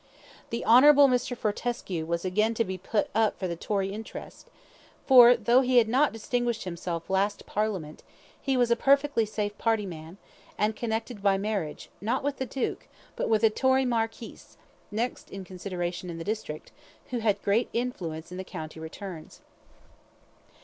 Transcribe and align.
The 0.49 0.65
Honourable 0.65 1.07
Mr. 1.07 1.37
Fortescue 1.37 2.07
was 2.07 2.25
again 2.25 2.55
to 2.55 2.63
be 2.63 2.79
put 2.79 3.07
up 3.13 3.37
for 3.37 3.47
the 3.47 3.55
Tory 3.55 3.93
interest, 3.93 4.49
for 5.05 5.35
though 5.37 5.61
he 5.61 5.77
had 5.77 5.87
not 5.87 6.11
distinguished 6.11 6.63
himself 6.63 7.07
last 7.07 7.45
parliament, 7.45 8.01
he 8.41 8.57
was 8.57 8.71
a 8.71 8.75
perfectly 8.75 9.27
safe 9.27 9.55
party 9.59 9.85
man, 9.85 10.17
and 10.57 10.75
connected 10.75 11.21
by 11.21 11.37
marriage, 11.37 11.91
not 12.01 12.23
with 12.23 12.37
the 12.37 12.47
duke, 12.47 12.87
but 13.15 13.29
with 13.29 13.43
a 13.43 13.51
Tory 13.51 13.85
marquis, 13.85 14.39
next 14.89 15.29
in 15.29 15.43
consideration 15.45 16.09
in 16.09 16.17
the 16.17 16.23
district, 16.23 16.71
who 17.11 17.19
had 17.19 17.39
great 17.43 17.69
influence 17.71 18.31
in 18.31 18.37
the 18.39 18.43
county 18.43 18.79
returns. 18.79 19.41